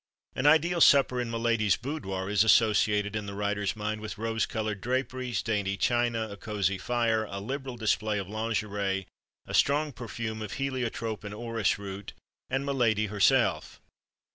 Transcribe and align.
An 0.33 0.47
ideal 0.47 0.81
supper 0.81 1.21
in 1.21 1.29
miladi's 1.29 1.75
boudoir 1.77 2.27
is 2.27 2.43
associated, 2.43 3.15
in 3.15 3.27
the 3.27 3.35
writer's 3.35 3.75
mind, 3.75 4.01
with 4.01 4.17
rose 4.17 4.47
coloured 4.47 4.81
draperies, 4.81 5.43
dainty 5.43 5.77
china, 5.77 6.27
a 6.29 6.37
cosy 6.37 6.79
fire, 6.79 7.25
a 7.29 7.39
liberal 7.39 7.77
display 7.77 8.17
of 8.17 8.27
lingerie, 8.27 9.05
a 9.45 9.53
strong 9.53 9.91
perfume 9.93 10.41
of 10.41 10.53
heliotrope 10.53 11.23
and 11.23 11.35
orris 11.35 11.77
root 11.77 12.13
and 12.49 12.65
miladi 12.65 13.09
herself. 13.09 13.79